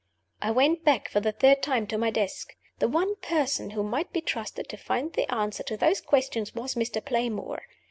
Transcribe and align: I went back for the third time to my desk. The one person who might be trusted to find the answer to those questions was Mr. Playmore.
I 0.41 0.49
went 0.49 0.83
back 0.83 1.09
for 1.09 1.19
the 1.19 1.31
third 1.31 1.61
time 1.61 1.85
to 1.85 1.97
my 1.99 2.09
desk. 2.09 2.55
The 2.79 2.87
one 2.87 3.17
person 3.17 3.69
who 3.69 3.83
might 3.83 4.11
be 4.11 4.19
trusted 4.19 4.67
to 4.69 4.75
find 4.75 5.13
the 5.13 5.31
answer 5.31 5.61
to 5.61 5.77
those 5.77 6.01
questions 6.01 6.55
was 6.55 6.73
Mr. 6.73 7.05
Playmore. 7.05 7.59